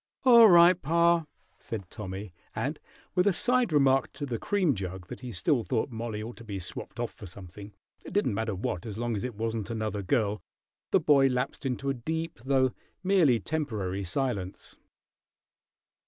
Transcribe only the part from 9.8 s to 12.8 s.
girl, the boy lapsed into a deep though